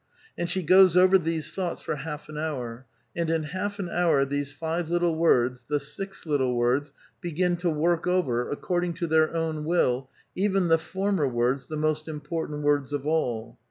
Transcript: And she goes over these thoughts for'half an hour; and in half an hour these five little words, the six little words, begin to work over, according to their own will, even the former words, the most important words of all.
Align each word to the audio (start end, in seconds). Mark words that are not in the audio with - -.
And 0.35 0.49
she 0.49 0.63
goes 0.63 0.97
over 0.97 1.19
these 1.19 1.53
thoughts 1.53 1.79
for'half 1.83 2.27
an 2.27 2.35
hour; 2.35 2.87
and 3.15 3.29
in 3.29 3.43
half 3.43 3.77
an 3.77 3.87
hour 3.87 4.25
these 4.25 4.51
five 4.51 4.89
little 4.89 5.15
words, 5.15 5.65
the 5.69 5.79
six 5.79 6.25
little 6.25 6.55
words, 6.57 6.91
begin 7.21 7.55
to 7.57 7.69
work 7.69 8.07
over, 8.07 8.49
according 8.49 8.93
to 8.95 9.05
their 9.05 9.31
own 9.37 9.63
will, 9.63 10.09
even 10.35 10.69
the 10.69 10.79
former 10.79 11.27
words, 11.27 11.67
the 11.67 11.77
most 11.77 12.07
important 12.07 12.63
words 12.63 12.91
of 12.93 13.05
all. 13.05 13.59